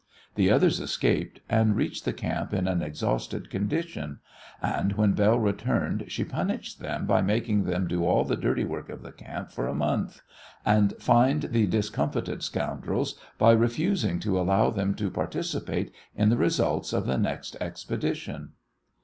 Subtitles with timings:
[0.33, 4.17] The others escaped, and reached the camp in an exhausted condition,
[4.59, 8.89] and when Belle returned she punished them by making them do all the dirty work
[8.89, 10.23] of the camp for a month,
[10.65, 16.93] and fined the discomfited scoundrels by refusing to allow them to participate in the results
[16.93, 18.53] of the next expedition.